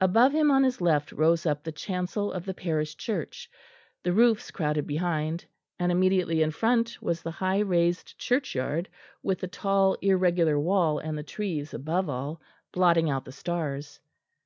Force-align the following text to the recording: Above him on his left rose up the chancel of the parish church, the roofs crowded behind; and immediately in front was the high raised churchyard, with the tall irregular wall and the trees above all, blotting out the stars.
Above 0.00 0.32
him 0.32 0.50
on 0.50 0.64
his 0.64 0.80
left 0.80 1.12
rose 1.12 1.44
up 1.44 1.62
the 1.62 1.70
chancel 1.70 2.32
of 2.32 2.46
the 2.46 2.54
parish 2.54 2.96
church, 2.96 3.50
the 4.02 4.14
roofs 4.14 4.50
crowded 4.50 4.86
behind; 4.86 5.44
and 5.78 5.92
immediately 5.92 6.40
in 6.40 6.50
front 6.50 6.96
was 7.02 7.20
the 7.20 7.30
high 7.32 7.58
raised 7.58 8.16
churchyard, 8.18 8.88
with 9.22 9.40
the 9.40 9.46
tall 9.46 9.92
irregular 10.00 10.58
wall 10.58 10.98
and 10.98 11.18
the 11.18 11.22
trees 11.22 11.74
above 11.74 12.08
all, 12.08 12.40
blotting 12.72 13.10
out 13.10 13.26
the 13.26 13.30
stars. 13.32 14.00